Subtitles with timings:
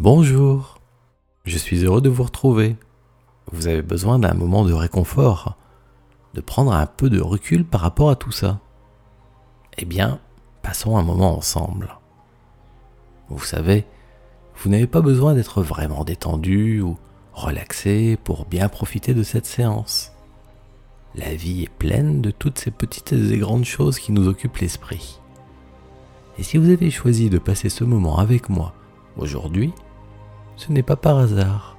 [0.00, 0.78] Bonjour,
[1.44, 2.76] je suis heureux de vous retrouver.
[3.50, 5.56] Vous avez besoin d'un moment de réconfort,
[6.34, 8.60] de prendre un peu de recul par rapport à tout ça.
[9.76, 10.20] Eh bien,
[10.62, 11.98] passons un moment ensemble.
[13.28, 13.86] Vous savez,
[14.58, 16.96] vous n'avez pas besoin d'être vraiment détendu ou
[17.32, 20.12] relaxé pour bien profiter de cette séance.
[21.16, 25.18] La vie est pleine de toutes ces petites et grandes choses qui nous occupent l'esprit.
[26.38, 28.74] Et si vous avez choisi de passer ce moment avec moi
[29.16, 29.72] aujourd'hui,
[30.58, 31.76] ce n'est pas par hasard.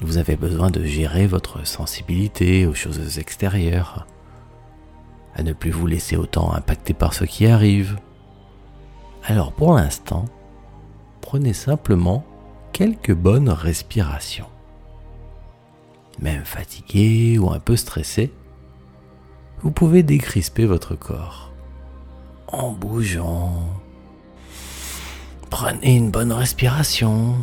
[0.00, 4.06] Vous avez besoin de gérer votre sensibilité aux choses extérieures,
[5.34, 7.98] à ne plus vous laisser autant impacter par ce qui arrive.
[9.24, 10.26] Alors pour l'instant,
[11.22, 12.24] prenez simplement
[12.72, 14.50] quelques bonnes respirations.
[16.20, 18.32] Même fatigué ou un peu stressé,
[19.62, 21.50] vous pouvez décrisper votre corps
[22.48, 23.85] en bougeant.
[25.50, 27.36] Prenez une bonne respiration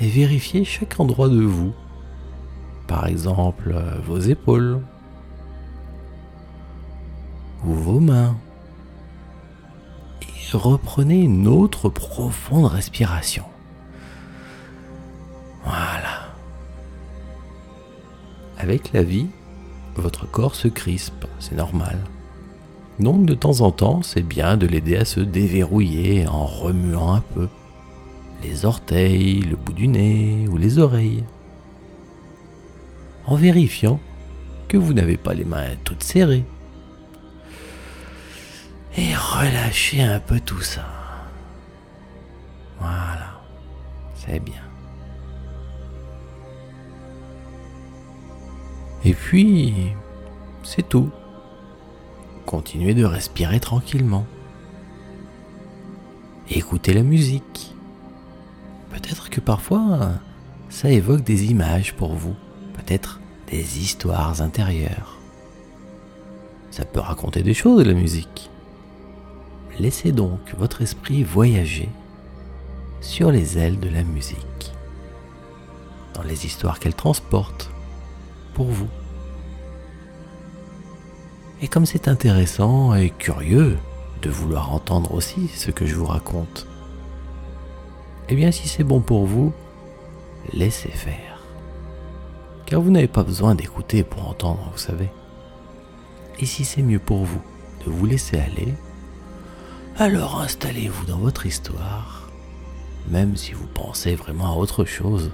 [0.00, 1.72] et vérifiez chaque endroit de vous.
[2.86, 3.74] Par exemple,
[4.04, 4.80] vos épaules
[7.64, 8.36] ou vos mains.
[10.22, 13.44] Et reprenez une autre profonde respiration.
[15.64, 16.28] Voilà.
[18.58, 19.28] Avec la vie,
[19.96, 21.98] votre corps se crispe, c'est normal.
[23.00, 27.20] Donc de temps en temps, c'est bien de l'aider à se déverrouiller en remuant un
[27.20, 27.48] peu
[28.42, 31.24] les orteils, le bout du nez ou les oreilles.
[33.26, 34.00] En vérifiant
[34.68, 36.44] que vous n'avez pas les mains toutes serrées.
[38.96, 40.86] Et relâchez un peu tout ça.
[42.80, 43.40] Voilà,
[44.14, 44.62] c'est bien.
[49.04, 49.92] Et puis,
[50.62, 51.10] c'est tout.
[52.48, 54.24] Continuez de respirer tranquillement.
[56.48, 57.74] Écoutez la musique.
[58.88, 60.12] Peut-être que parfois,
[60.70, 62.34] ça évoque des images pour vous,
[62.72, 65.18] peut-être des histoires intérieures.
[66.70, 68.48] Ça peut raconter des choses, la musique.
[69.78, 71.90] Laissez donc votre esprit voyager
[73.02, 74.72] sur les ailes de la musique,
[76.14, 77.70] dans les histoires qu'elle transporte
[78.54, 78.88] pour vous.
[81.60, 83.78] Et comme c'est intéressant et curieux
[84.22, 86.66] de vouloir entendre aussi ce que je vous raconte,
[88.28, 89.52] eh bien si c'est bon pour vous,
[90.52, 91.42] laissez faire.
[92.66, 95.08] Car vous n'avez pas besoin d'écouter pour entendre, vous savez.
[96.38, 97.42] Et si c'est mieux pour vous
[97.84, 98.74] de vous laisser aller,
[99.96, 102.28] alors installez-vous dans votre histoire,
[103.08, 105.32] même si vous pensez vraiment à autre chose.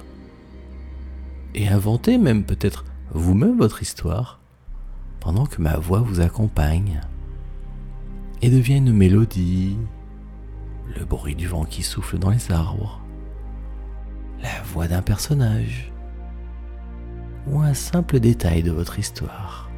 [1.53, 4.39] Et inventez même peut-être vous-même votre histoire
[5.25, 7.01] pendant que ma voix vous accompagne
[8.43, 9.75] et devient une mélodie,
[10.95, 13.01] le bruit du vent qui souffle dans les arbres,
[14.39, 15.91] la voix d'un personnage
[17.47, 19.71] ou un simple détail de votre histoire.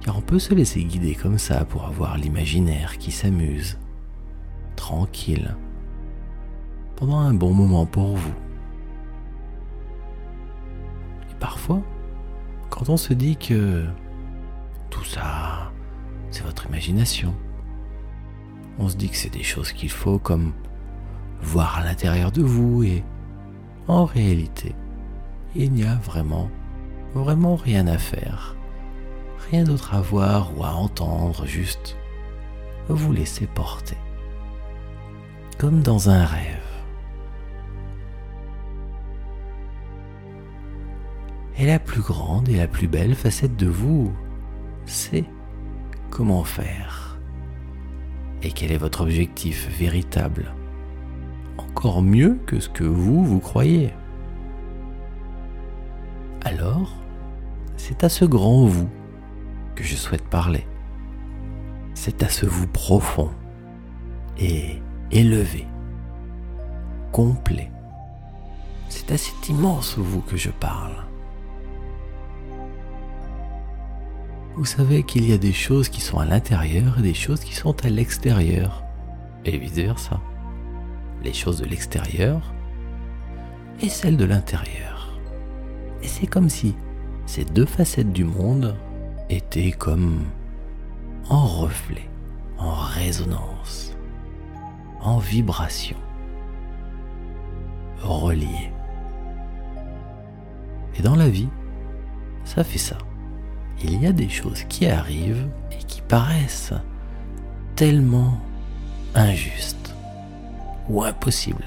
[0.00, 3.78] Car on peut se laisser guider comme ça pour avoir l'imaginaire qui s'amuse,
[4.74, 5.54] tranquille,
[6.96, 8.34] pendant un bon moment pour vous.
[11.30, 11.80] Et parfois,
[12.80, 13.84] quand on se dit que
[14.88, 15.70] tout ça,
[16.30, 17.34] c'est votre imagination,
[18.78, 20.54] on se dit que c'est des choses qu'il faut comme
[21.42, 23.04] voir à l'intérieur de vous et
[23.86, 24.74] en réalité,
[25.54, 26.48] il n'y a vraiment,
[27.14, 28.56] vraiment rien à faire.
[29.50, 31.98] Rien d'autre à voir ou à entendre, juste
[32.88, 33.98] vous laisser porter.
[35.58, 36.59] Comme dans un rêve.
[41.60, 44.10] Et la plus grande et la plus belle facette de vous,
[44.86, 45.26] c'est
[46.08, 47.20] comment faire.
[48.42, 50.54] Et quel est votre objectif véritable?
[51.58, 53.92] Encore mieux que ce que vous, vous croyez.
[56.46, 56.96] Alors,
[57.76, 58.88] c'est à ce grand vous
[59.74, 60.66] que je souhaite parler.
[61.92, 63.32] C'est à ce vous profond
[64.38, 65.66] et élevé,
[67.12, 67.70] complet.
[68.88, 71.09] C'est à cet immense vous que je parle.
[74.56, 77.54] Vous savez qu'il y a des choses qui sont à l'intérieur et des choses qui
[77.54, 78.82] sont à l'extérieur,
[79.44, 80.20] et vice-versa.
[81.22, 82.52] Les choses de l'extérieur
[83.80, 85.18] et celles de l'intérieur.
[86.02, 86.74] Et c'est comme si
[87.26, 88.76] ces deux facettes du monde
[89.28, 90.24] étaient comme
[91.28, 92.08] en reflet,
[92.58, 93.96] en résonance,
[95.00, 95.96] en vibration,
[98.02, 98.72] reliées.
[100.98, 101.48] Et dans la vie,
[102.44, 102.98] ça fait ça
[103.82, 106.74] il y a des choses qui arrivent et qui paraissent
[107.76, 108.38] tellement
[109.14, 109.94] injustes,
[110.88, 111.64] ou impossible.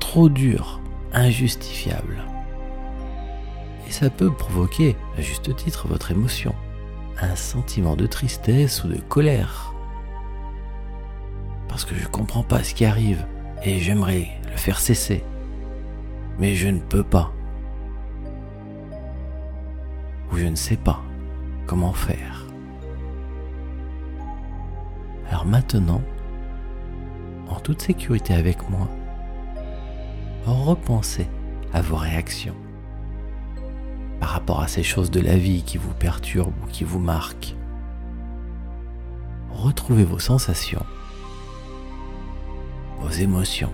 [0.00, 0.80] Trop dur,
[1.12, 2.22] injustifiable.
[3.88, 6.54] Et ça peut provoquer, à juste titre, votre émotion,
[7.20, 9.72] un sentiment de tristesse ou de colère.
[11.68, 13.26] Parce que je comprends pas ce qui arrive
[13.62, 15.24] et j'aimerais le faire cesser.
[16.38, 17.33] Mais je ne peux pas.
[20.36, 21.00] Je ne sais pas
[21.66, 22.44] comment faire.
[25.30, 26.02] Alors maintenant,
[27.48, 28.88] en toute sécurité avec moi,
[30.44, 31.28] repensez
[31.72, 32.56] à vos réactions
[34.20, 37.54] par rapport à ces choses de la vie qui vous perturbent ou qui vous marquent.
[39.50, 40.84] Retrouvez vos sensations,
[43.00, 43.72] vos émotions.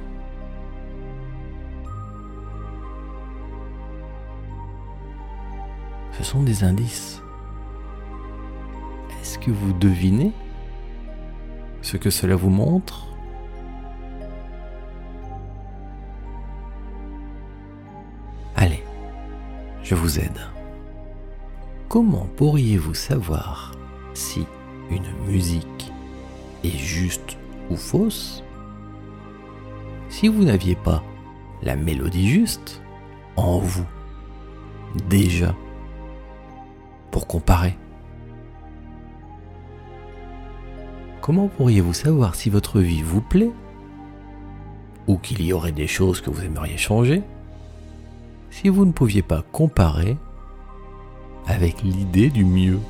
[6.21, 7.23] Ce sont des indices.
[9.23, 10.33] Est-ce que vous devinez
[11.81, 13.07] ce que cela vous montre?
[18.55, 18.85] Allez,
[19.83, 20.39] je vous aide.
[21.89, 23.73] Comment pourriez-vous savoir
[24.13, 24.47] si
[24.91, 25.91] une musique
[26.65, 27.39] est juste
[27.71, 28.45] ou fausse?
[30.11, 31.03] Si vous n'aviez pas
[31.63, 32.83] la mélodie juste
[33.37, 33.87] en vous
[35.09, 35.55] déjà
[37.31, 37.77] comparer.
[41.21, 43.53] Comment pourriez-vous savoir si votre vie vous plaît?
[45.07, 47.23] Ou qu'il y aurait des choses que vous aimeriez changer?
[48.51, 50.17] Si vous ne pouviez pas comparer
[51.47, 52.81] avec l'idée du mieux?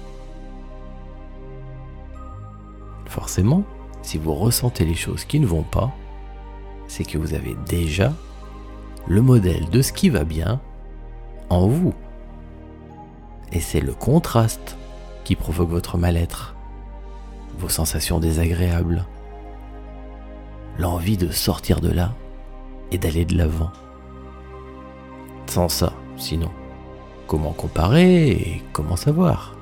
[3.04, 3.62] Forcément,
[4.00, 5.92] si vous ressentez les choses qui ne vont pas,
[6.88, 8.14] c'est que vous avez déjà
[9.06, 10.62] le modèle de ce qui va bien
[11.50, 11.92] en vous.
[13.52, 14.76] Et c'est le contraste
[15.24, 16.54] qui provoque votre mal-être
[17.60, 19.04] vos sensations désagréables,
[20.78, 22.14] l'envie de sortir de là
[22.90, 23.70] et d'aller de l'avant.
[25.46, 26.50] Sans ça, sinon,
[27.26, 29.56] comment comparer et comment savoir?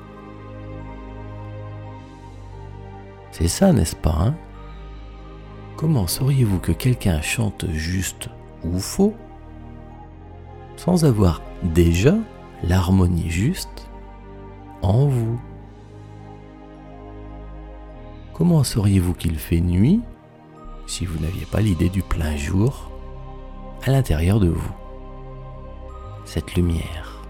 [3.31, 4.35] C'est ça, n'est-ce pas hein?
[5.75, 8.29] Comment sauriez-vous que quelqu'un chante juste
[8.63, 9.15] ou faux
[10.75, 12.15] sans avoir déjà
[12.63, 13.89] l'harmonie juste
[14.81, 15.39] en vous
[18.33, 20.01] Comment sauriez-vous qu'il fait nuit
[20.87, 22.89] si vous n'aviez pas l'idée du plein jour
[23.85, 24.71] à l'intérieur de vous
[26.23, 27.21] Cette lumière?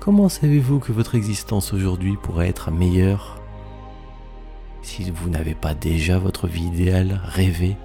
[0.00, 3.38] Comment savez-vous que votre existence aujourd'hui pourrait être meilleure
[4.80, 7.76] si vous n'avez pas déjà votre vie idéale rêvée,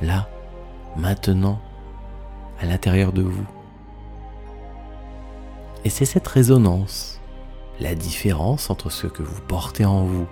[0.00, 0.28] là,
[0.96, 1.58] maintenant,
[2.60, 3.55] à l'intérieur de vous?
[5.86, 7.20] Et c'est cette résonance
[7.78, 10.26] la différence entre ce que vous portez en vous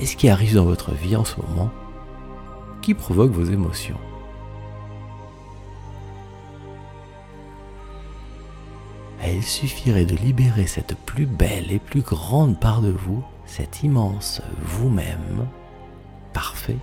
[0.00, 1.70] et ce qui arrive dans votre vie en ce moment
[2.82, 3.96] qui provoque vos émotions.
[9.32, 14.42] il suffirait de libérer cette plus belle et plus grande part de vous, cet immense
[14.64, 15.46] vous-même,
[16.32, 16.78] parfait,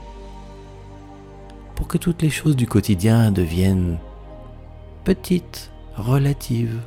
[1.76, 3.98] pour que toutes les choses du quotidien deviennent
[5.04, 6.80] petites, relatives,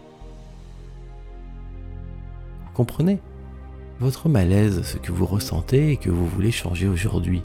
[2.79, 3.19] Comprenez
[3.99, 7.43] Votre malaise, ce que vous ressentez et que vous voulez changer aujourd'hui,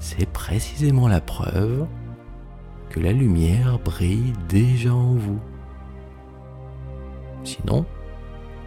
[0.00, 1.86] c'est précisément la preuve
[2.90, 5.38] que la lumière brille déjà en vous.
[7.44, 7.86] Sinon,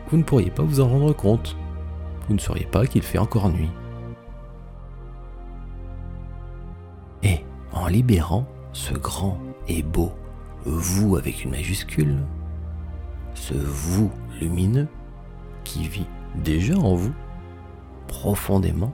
[0.07, 1.57] vous ne pourriez pas vous en rendre compte.
[2.29, 3.71] Vous ne sauriez pas qu'il fait encore nuit.
[7.23, 7.41] Et
[7.73, 10.13] en libérant ce grand et beau
[10.63, 12.19] vous avec une majuscule,
[13.33, 14.87] ce vous lumineux,
[15.63, 17.13] qui vit déjà en vous,
[18.07, 18.93] profondément,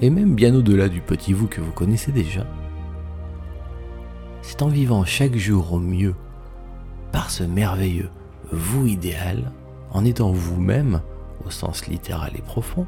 [0.00, 2.46] et même bien au-delà du petit vous que vous connaissez déjà.
[4.42, 6.14] C'est en vivant chaque jour au mieux,
[7.12, 8.10] par ce merveilleux
[8.52, 9.52] vous idéal,
[9.90, 11.00] en étant vous-même
[11.46, 12.86] au sens littéral et profond,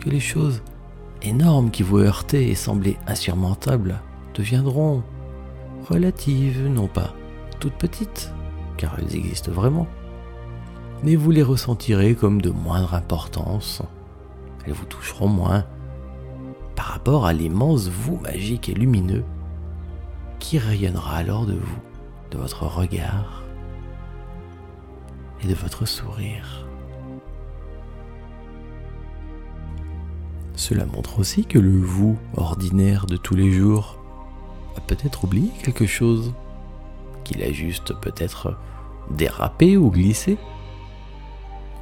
[0.00, 0.62] que les choses
[1.22, 4.00] énormes qui vous heurtaient et semblaient insurmontables
[4.34, 5.02] deviendront
[5.88, 7.14] relatives, non pas
[7.60, 8.33] toutes petites,
[8.76, 9.86] car elles existent vraiment,
[11.02, 13.82] mais vous les ressentirez comme de moindre importance.
[14.66, 15.64] Elles vous toucheront moins
[16.76, 19.24] par rapport à l'immense vous magique et lumineux
[20.38, 21.78] qui rayonnera alors de vous,
[22.30, 23.42] de votre regard
[25.42, 26.66] et de votre sourire.
[30.56, 33.98] Cela montre aussi que le vous ordinaire de tous les jours
[34.76, 36.32] a peut-être oublié quelque chose
[37.24, 38.56] qu'il a juste peut-être
[39.10, 40.38] dérapé ou glissé.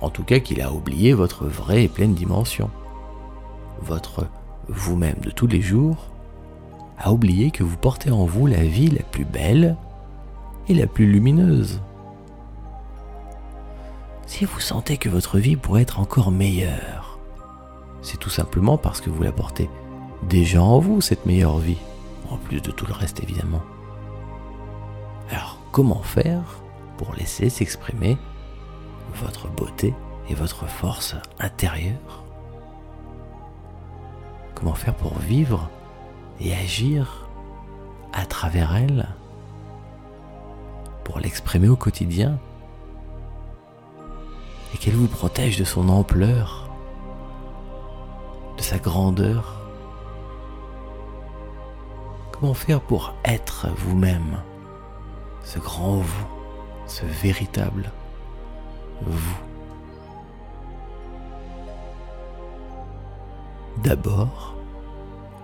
[0.01, 2.71] En tout cas qu'il a oublié votre vraie et pleine dimension,
[3.83, 4.27] votre
[4.69, 6.07] vous-même de tous les jours
[6.99, 9.77] à oublier que vous portez en vous la vie la plus belle
[10.69, 11.81] et la plus lumineuse.
[14.27, 17.19] Si vous sentez que votre vie pourrait être encore meilleure,
[18.03, 19.69] c'est tout simplement parce que vous la portez
[20.29, 21.79] déjà en vous, cette meilleure vie,
[22.31, 23.63] en plus de tout le reste évidemment.
[25.31, 26.43] Alors comment faire
[26.99, 28.19] pour laisser s'exprimer
[29.15, 29.95] votre beauté
[30.29, 32.25] et votre force intérieure?
[34.55, 35.69] Comment faire pour vivre
[36.41, 37.29] et agir
[38.13, 39.09] à travers elle
[41.05, 42.39] Pour l'exprimer au quotidien
[44.75, 46.71] et qu'elle vous protège de son ampleur,
[48.57, 49.61] de sa grandeur?
[52.31, 54.39] Comment faire pour être vous-même,
[55.45, 56.27] ce grand vous,
[56.87, 57.91] ce véritable
[59.07, 59.37] vous
[63.83, 64.55] D'abord,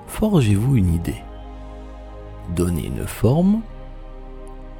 [0.07, 1.23] forgez-vous une idée.
[2.55, 3.62] Donnez une forme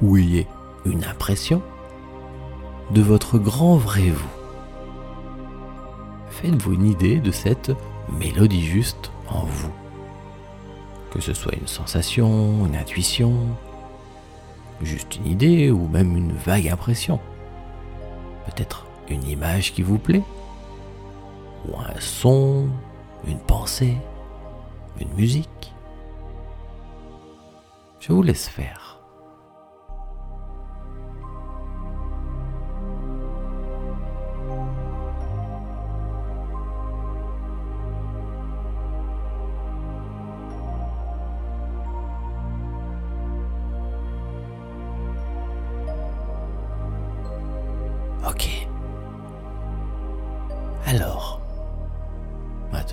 [0.01, 0.47] ou ayez
[0.85, 1.61] une impression
[2.91, 4.29] de votre grand vrai vous.
[6.29, 7.71] Faites-vous une idée de cette
[8.17, 9.71] mélodie juste en vous.
[11.11, 13.33] Que ce soit une sensation, une intuition,
[14.81, 17.19] juste une idée ou même une vague impression.
[18.45, 20.23] Peut-être une image qui vous plaît,
[21.67, 22.67] ou un son,
[23.27, 23.97] une pensée,
[24.99, 25.73] une musique.
[27.99, 28.78] Je vous laisse faire.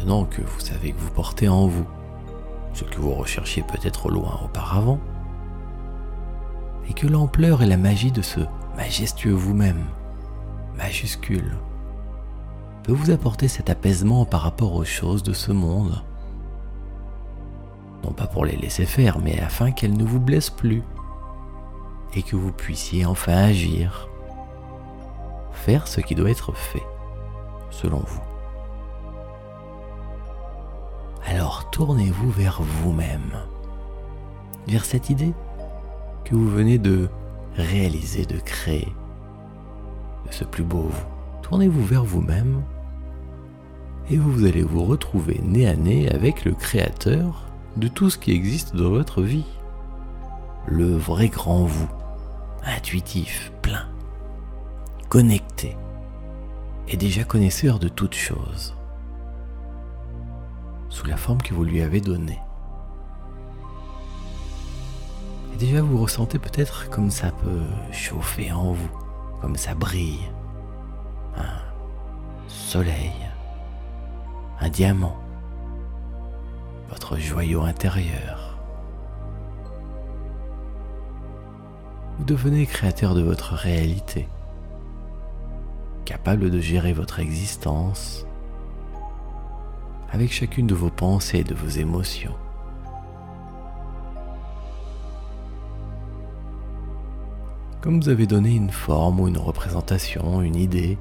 [0.07, 1.85] Que vous savez que vous portez en vous
[2.75, 5.01] ce que vous recherchiez peut-être loin auparavant,
[6.89, 8.41] et que l'ampleur et la magie de ce
[8.77, 9.83] majestueux vous-même,
[10.77, 11.57] majuscule,
[12.85, 16.05] peut vous apporter cet apaisement par rapport aux choses de ce monde.
[18.05, 20.83] Non pas pour les laisser faire, mais afin qu'elles ne vous blessent plus,
[22.15, 24.09] et que vous puissiez enfin agir
[25.53, 26.87] faire ce qui doit être fait,
[27.71, 28.26] selon vous.
[31.27, 33.33] Alors tournez-vous vers vous-même,
[34.69, 35.35] vers cette idée
[36.25, 37.09] que vous venez de
[37.57, 38.93] réaliser, de créer,
[40.27, 41.07] de ce plus beau vous.
[41.43, 42.63] Tournez-vous vers vous-même
[44.09, 47.43] et vous allez vous retrouver nez à nez avec le Créateur
[47.77, 49.47] de tout ce qui existe dans votre vie.
[50.69, 51.89] Le vrai grand vous,
[52.65, 53.89] intuitif, plein,
[55.09, 55.77] connecté
[56.87, 58.76] et déjà connaisseur de toutes choses,
[60.97, 62.41] sous la forme que vous lui avez donnée.
[65.53, 68.91] Et déjà vous ressentez peut-être comme ça peut chauffer en vous,
[69.43, 70.31] comme ça brille,
[71.37, 71.61] un
[72.49, 73.13] soleil,
[74.61, 75.19] un diamant,
[76.89, 78.59] votre joyau intérieur.
[82.17, 84.29] Vous devenez créateur de votre réalité
[86.07, 88.26] capable de gérer votre existence
[90.11, 92.35] avec chacune de vos pensées et de vos émotions.
[97.81, 100.99] Comme vous avez donné une forme ou une représentation, une idée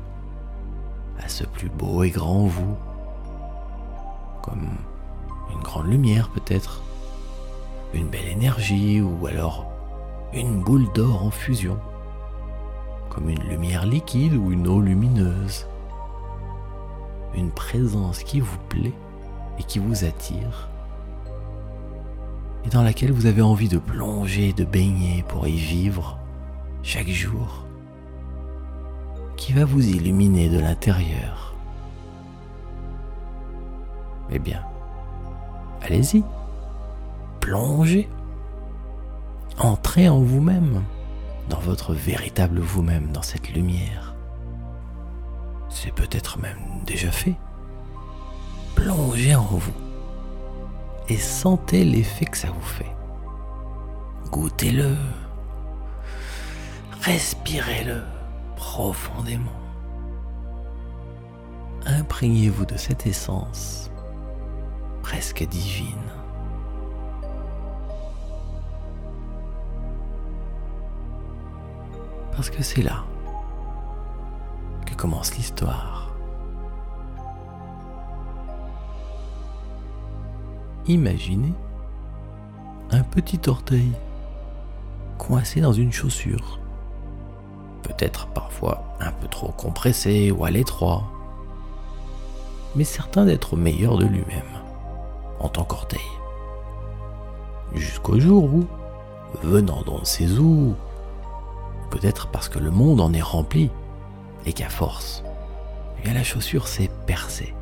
[1.20, 2.76] à ce plus beau et grand vous,
[4.44, 4.68] comme
[5.54, 6.84] une grande lumière peut-être,
[7.94, 9.66] une belle énergie ou alors
[10.34, 11.80] une boule d'or en fusion
[13.16, 15.68] comme une lumière liquide ou une eau lumineuse.
[17.36, 18.94] Une présence qui vous plaît
[19.60, 20.70] et qui vous attire
[22.66, 26.18] et dans laquelle vous avez envie de plonger, de baigner pour y vivre
[26.82, 27.66] chaque jour,
[29.38, 31.56] qui va vous illuminer de l'intérieur.
[34.32, 34.64] Eh bien,
[35.84, 36.24] allez-y,
[37.40, 38.10] plongez,
[39.60, 40.82] entrez en vous-même
[41.50, 44.15] dans votre véritable vous-même, dans cette lumière.
[45.76, 47.36] C'est peut-être même déjà fait.
[48.76, 49.74] Plongez en vous
[51.10, 52.96] et sentez l'effet que ça vous fait.
[54.32, 54.96] Goûtez-le.
[57.02, 58.04] Respirez-le
[58.56, 59.52] profondément.
[61.86, 63.92] Imprégnez-vous de cette essence
[65.04, 65.92] presque divine.
[72.32, 73.04] Parce que c'est là
[75.38, 76.06] l'histoire.
[80.88, 81.54] imaginez
[82.92, 83.92] un petit orteil
[85.18, 86.60] coincé dans une chaussure.
[87.82, 91.04] Peut-être parfois un peu trop compressé ou à l'étroit,
[92.76, 94.44] mais certain d'être meilleur de lui-même
[95.40, 96.00] en tant qu'orteil.
[97.74, 98.66] Jusqu'au jour où,
[99.44, 100.76] venant dans ses eaux,
[101.90, 103.70] peut-être parce que le monde en est rempli,
[104.46, 105.24] et qu'à force,
[106.14, 107.54] la chaussure s'est percée,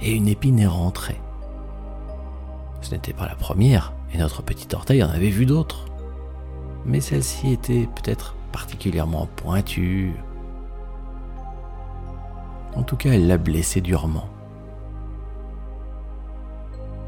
[0.00, 1.20] et une épine est rentrée.
[2.80, 5.86] Ce n'était pas la première, et notre petit orteil en avait vu d'autres.
[6.84, 10.14] Mais celle-ci était peut-être particulièrement pointue.
[12.74, 14.28] En tout cas, elle l'a blessé durement.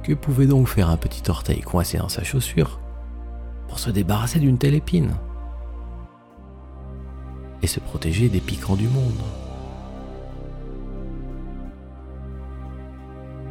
[0.02, 2.78] Que pouvait donc faire un petit orteil coincé dans sa chaussure
[3.68, 5.10] pour se débarrasser d'une telle épine?
[7.62, 9.12] Et se protéger des piquants du monde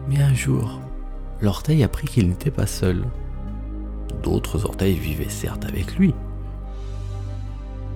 [0.08, 0.80] Mais un jour,
[1.42, 3.06] l'orteil apprit qu'il n'était pas seul.
[4.22, 6.14] D'autres orteils vivaient certes avec lui,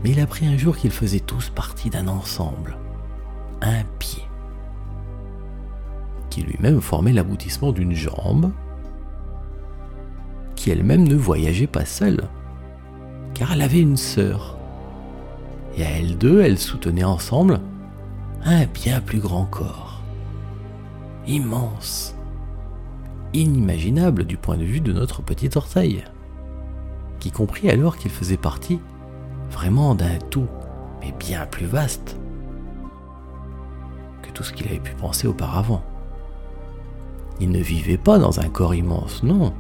[0.03, 2.77] mais il apprit un jour qu'ils faisaient tous partie d'un ensemble,
[3.61, 4.23] un pied
[6.29, 8.51] qui lui-même formait l'aboutissement d'une jambe,
[10.55, 12.29] qui elle-même ne voyageait pas seule,
[13.33, 14.58] car elle avait une sœur.
[15.75, 17.59] Et à elles deux, elles soutenaient ensemble
[18.43, 20.01] un bien plus grand corps,
[21.27, 22.15] immense,
[23.33, 26.03] inimaginable du point de vue de notre petit orteil,
[27.19, 28.79] qui comprit alors qu'il faisait partie
[29.51, 30.47] vraiment d'un tout,
[31.01, 32.17] mais bien plus vaste
[34.21, 35.83] que tout ce qu'il avait pu penser auparavant.
[37.39, 39.53] Il ne vivait pas dans un corps immense, non.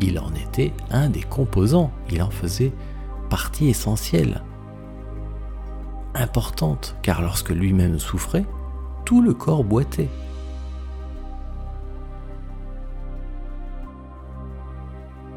[0.00, 2.72] Il en était un des composants, il en faisait
[3.28, 4.42] partie essentielle.
[7.02, 8.44] Car lorsque lui-même souffrait,
[9.04, 10.08] tout le corps boitait.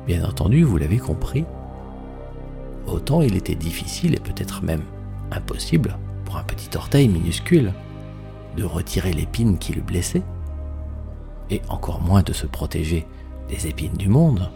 [0.06, 1.44] Bien entendu, vous l'avez compris,
[2.88, 4.84] autant il était difficile et peut-être même
[5.32, 7.74] impossible pour un petit orteil minuscule
[8.56, 10.24] de retirer l'épine qui le blessait
[11.50, 13.06] et encore moins de se protéger
[13.50, 14.50] des épines du monde.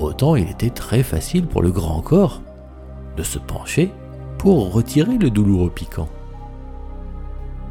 [0.00, 2.42] Autant il était très facile pour le grand corps
[3.16, 3.92] de se pencher
[4.38, 6.08] pour retirer le douloureux piquant,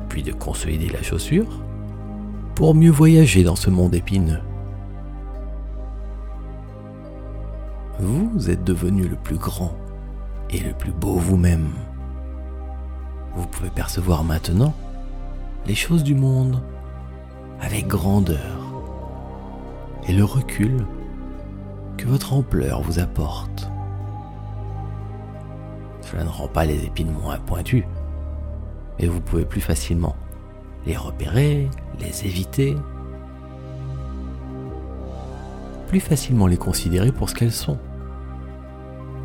[0.10, 1.62] puis de consolider la chaussure
[2.56, 4.42] pour mieux voyager dans ce monde épineux.
[8.00, 9.76] Vous êtes devenu le plus grand
[10.50, 11.70] et le plus beau vous-même.
[13.36, 14.74] Vous pouvez percevoir maintenant
[15.66, 16.62] les choses du monde
[17.62, 18.60] avec grandeur
[20.08, 20.86] et le recul
[21.98, 23.70] que votre ampleur vous apporte.
[26.06, 27.86] Cela ne rend pas les épines moins pointues,
[29.00, 30.16] mais vous pouvez plus facilement
[30.86, 31.68] les repérer,
[32.00, 32.78] les éviter,
[35.88, 37.80] plus facilement les considérer pour ce qu'elles sont,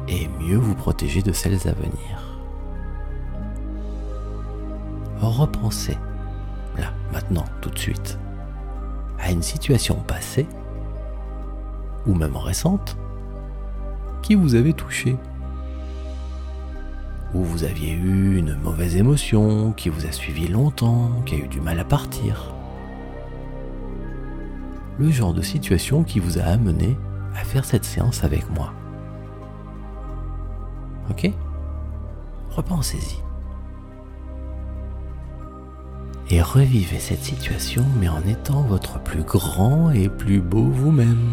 [0.08, 2.38] et mieux vous protéger de celles à venir.
[5.20, 5.98] Repensez.
[6.78, 8.18] Là, maintenant, tout de suite,
[9.18, 10.46] à une situation passée,
[12.06, 12.96] ou même récente,
[14.22, 15.18] qui vous avait touché,
[17.34, 21.48] où vous aviez eu une mauvaise émotion, qui vous a suivi longtemps, qui a eu
[21.48, 22.54] du mal à partir.
[24.98, 26.96] Le genre de situation qui vous a amené
[27.34, 28.72] à faire cette séance avec moi.
[31.10, 31.30] Ok?
[32.50, 33.20] Repensez-y
[36.30, 41.28] et revivez cette situation mais en étant votre plus grand et plus beau vous-même,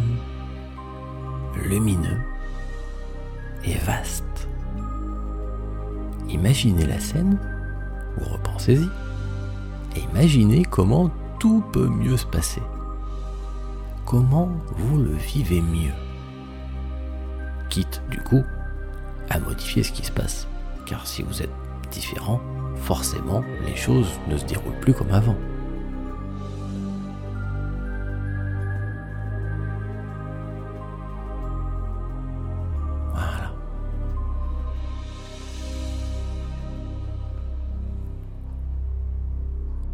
[1.55, 2.19] lumineux
[3.63, 4.26] et vaste.
[6.29, 7.37] Imaginez la scène,
[8.19, 8.89] ou repensez-y,
[9.95, 11.09] et imaginez comment
[11.39, 12.61] tout peut mieux se passer.
[14.05, 15.93] Comment vous le vivez mieux.
[17.69, 18.43] Quitte, du coup,
[19.29, 20.47] à modifier ce qui se passe.
[20.85, 21.51] Car si vous êtes
[21.91, 22.39] différent,
[22.77, 25.35] forcément, les choses ne se déroulent plus comme avant.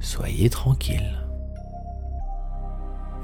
[0.04, 1.18] Soyez tranquille.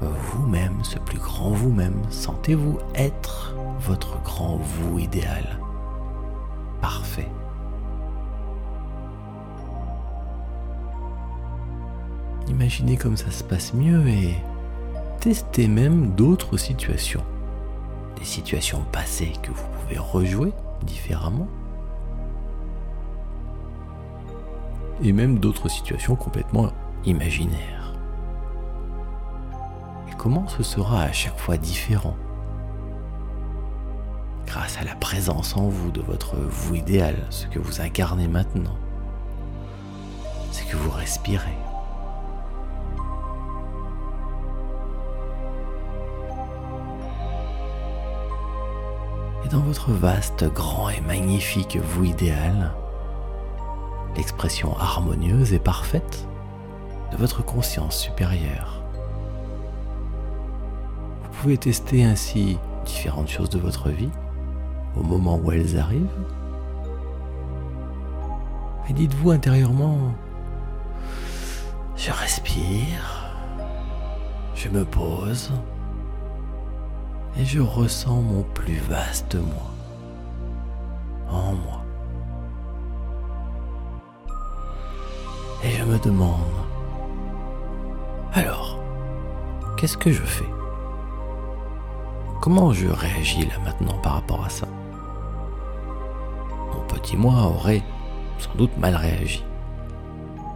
[0.00, 5.44] Vous-même, ce plus grand vous-même, sentez-vous être votre grand vous idéal.
[6.80, 7.28] Parfait.
[12.48, 14.34] imaginez comme ça se passe mieux et
[15.20, 17.24] testez même d'autres situations.
[18.18, 21.48] Des situations passées que vous pouvez rejouer différemment.
[25.02, 26.70] Et même d'autres situations complètement
[27.04, 27.94] imaginaires.
[30.18, 32.14] comment ce sera à chaque fois différent
[34.46, 38.76] grâce à la présence en vous de votre vous idéal, ce que vous incarnez maintenant,
[40.50, 41.56] ce que vous respirez.
[49.44, 52.74] Et dans votre vaste, grand et magnifique vous idéal,
[54.16, 56.26] l'expression harmonieuse et parfaite
[57.12, 58.82] de votre conscience supérieure.
[61.22, 64.10] Vous pouvez tester ainsi différentes choses de votre vie
[64.96, 66.06] au moment où elles arrivent.
[68.88, 70.12] Et dites-vous intérieurement,
[71.96, 73.30] je respire,
[74.54, 75.52] je me pose
[77.38, 79.79] et je ressens mon plus vaste moi
[85.98, 86.60] demande,
[88.32, 88.78] alors,
[89.76, 90.48] qu'est-ce que je fais?
[92.40, 94.68] Comment je réagis là maintenant par rapport à ça?
[96.72, 97.82] Mon petit moi aurait
[98.38, 99.44] sans doute mal réagi.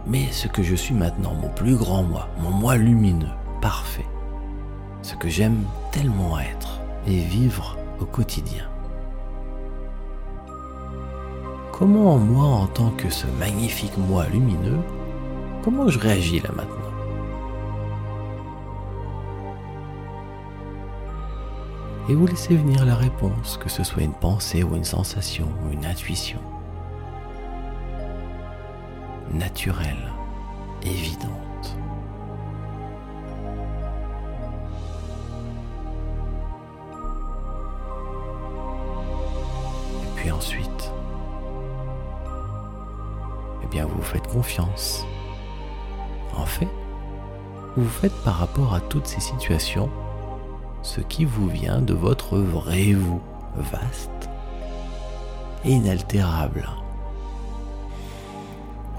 [0.07, 3.27] Mais ce que je suis maintenant, mon plus grand moi, mon moi lumineux,
[3.61, 4.05] parfait,
[5.01, 8.63] ce que j'aime tellement être et vivre au quotidien.
[11.71, 14.79] Comment moi, en tant que ce magnifique moi lumineux,
[15.65, 16.75] comment je réagis là maintenant?
[22.07, 25.71] Et vous laissez venir la réponse, que ce soit une pensée ou une sensation ou
[25.71, 26.37] une intuition.
[29.33, 30.13] Naturelle,
[30.83, 31.31] évidente.
[40.03, 40.93] Et puis ensuite,
[43.63, 45.03] eh bien vous vous faites confiance.
[46.37, 46.67] En fait,
[47.77, 49.89] vous faites par rapport à toutes ces situations
[50.81, 53.21] ce qui vous vient de votre vrai vous,
[53.55, 54.29] vaste
[55.65, 56.69] inaltérable.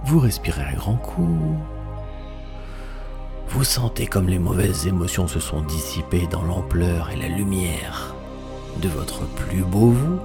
[0.05, 1.57] Vous respirez un grand coup.
[3.49, 8.15] Vous sentez comme les mauvaises émotions se sont dissipées dans l'ampleur et la lumière
[8.83, 10.19] de votre plus beau vous.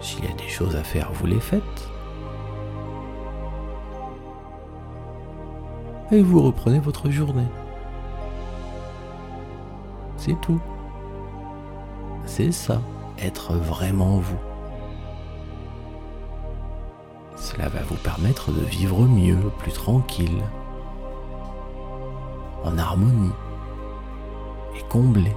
[0.00, 1.88] S'il y a des choses à faire, vous les faites.
[6.10, 7.46] Et vous reprenez votre journée.
[10.16, 10.60] C'est tout.
[12.24, 12.80] C'est ça,
[13.18, 14.38] être vraiment vous.
[17.36, 20.42] Cela va vous permettre de vivre mieux, plus tranquille,
[22.64, 23.32] en harmonie
[24.76, 25.32] et comblé.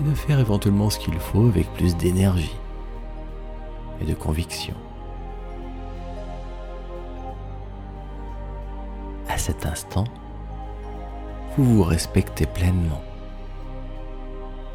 [0.00, 2.56] Et de faire éventuellement ce qu'il faut avec plus d'énergie
[4.00, 4.74] et de conviction.
[9.46, 10.06] Cet instant,
[11.56, 13.00] vous vous respectez pleinement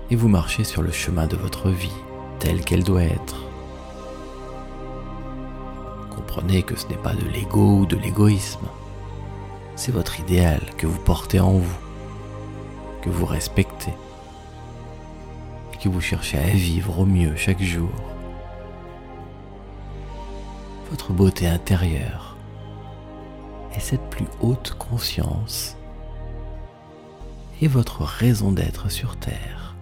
[0.09, 1.99] et vous marchez sur le chemin de votre vie
[2.39, 3.35] telle qu'elle doit être.
[6.09, 8.65] Comprenez que ce n'est pas de l'ego ou de l'égoïsme,
[9.75, 11.79] c'est votre idéal que vous portez en vous,
[13.01, 13.93] que vous respectez
[15.73, 17.91] et que vous cherchez à vivre au mieux chaque jour.
[20.89, 22.30] Votre beauté intérieure
[23.73, 25.77] est cette plus haute conscience
[27.61, 29.75] et votre raison d'être sur Terre.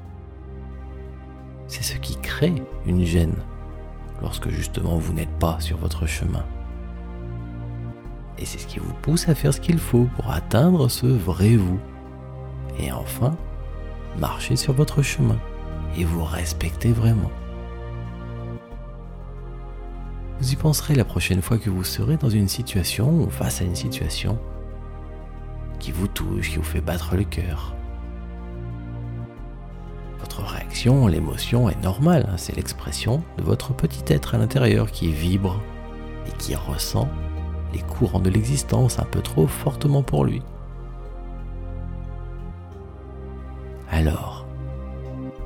[1.67, 3.36] C'est ce qui crée une gêne
[4.21, 6.45] lorsque justement vous n'êtes pas sur votre chemin.
[8.38, 11.56] Et c'est ce qui vous pousse à faire ce qu'il faut pour atteindre ce vrai
[11.56, 11.80] vous.
[12.80, 13.36] Et enfin,
[14.17, 15.38] marcher sur votre chemin
[15.97, 17.32] et vous respecter vraiment.
[20.39, 23.65] Vous y penserez la prochaine fois que vous serez dans une situation ou face à
[23.65, 24.39] une situation
[25.80, 27.75] qui vous touche, qui vous fait battre le cœur.
[30.19, 35.12] Votre réaction, l'émotion est normale, hein, c'est l'expression de votre petit être à l'intérieur qui
[35.12, 35.62] vibre
[36.25, 37.10] et qui ressent
[37.73, 40.41] les courants de l'existence un peu trop fortement pour lui.
[43.91, 44.38] Alors,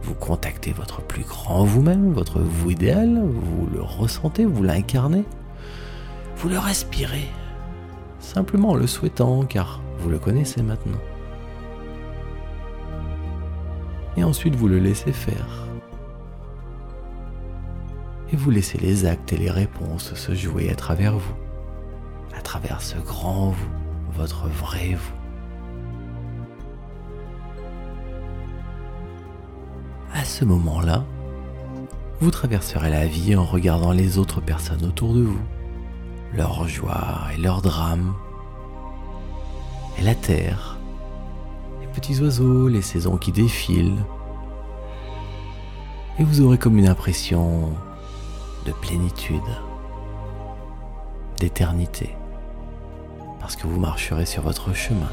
[0.04, 5.24] vous contactez votre plus grand vous-même, votre vous idéal, vous le ressentez, vous l'incarnez,
[6.38, 7.30] vous le respirez,
[8.20, 11.00] simplement en le souhaitant, car vous le connaissez maintenant.
[14.18, 15.68] Et ensuite vous le laissez faire.
[18.32, 21.36] Et vous laissez les actes et les réponses se jouer à travers vous,
[22.38, 23.72] à travers ce grand vous,
[24.18, 25.23] votre vrai vous.
[30.46, 31.04] Moment-là,
[32.20, 35.42] vous traverserez la vie en regardant les autres personnes autour de vous,
[36.34, 38.14] leurs joies et leurs drames,
[40.00, 40.78] et la terre,
[41.82, 44.04] les petits oiseaux, les saisons qui défilent,
[46.20, 47.74] et vous aurez comme une impression
[48.66, 49.42] de plénitude,
[51.40, 52.16] d'éternité,
[53.40, 55.12] parce que vous marcherez sur votre chemin,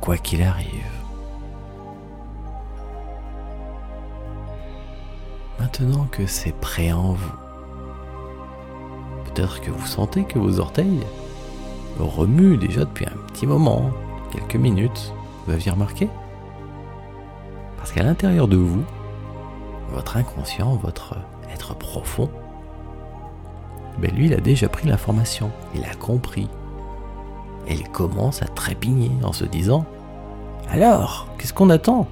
[0.00, 0.95] quoi qu'il arrive.
[5.66, 7.32] Maintenant que c'est prêt en vous,
[9.24, 11.00] peut-être que vous sentez que vos orteils
[11.98, 13.90] remuent déjà depuis un petit moment,
[14.30, 15.12] quelques minutes,
[15.44, 16.08] vous aviez remarqué?
[17.78, 18.84] Parce qu'à l'intérieur de vous,
[19.90, 21.16] votre inconscient, votre
[21.52, 22.30] être profond,
[23.98, 26.48] ben lui, il a déjà pris l'information, il a compris.
[27.66, 29.84] Et il commence à trépigner en se disant
[30.70, 32.06] Alors, qu'est-ce qu'on attend?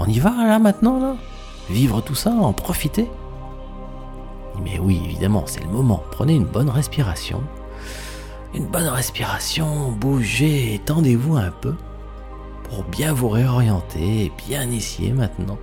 [0.00, 1.14] On y va là maintenant là?
[1.70, 3.08] Vivre tout ça, en profiter
[4.62, 6.02] Mais oui, évidemment, c'est le moment.
[6.10, 7.42] Prenez une bonne respiration.
[8.54, 11.74] Une bonne respiration, bougez, étendez-vous un peu
[12.64, 15.58] pour bien vous réorienter et bien ici maintenant.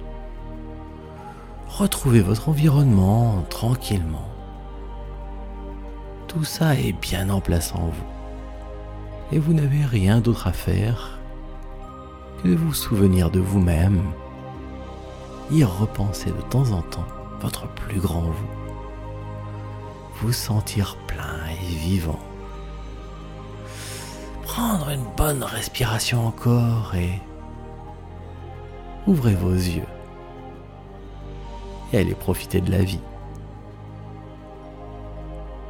[1.68, 4.30] Retrouvez votre environnement tranquillement.
[6.28, 8.06] Tout ça est bien en place en vous.
[9.32, 11.20] Et vous n'avez rien d'autre à faire
[12.42, 14.02] que de vous souvenir de vous-même,
[15.52, 17.08] y repenser de temps en temps
[17.40, 18.48] votre plus grand vous,
[20.22, 22.20] vous sentir plein et vivant,
[24.44, 27.22] prendre une bonne respiration encore et
[29.08, 29.88] ouvrez vos yeux
[31.94, 33.02] et allez profiter de la vie.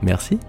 [0.02, 0.40] Merci.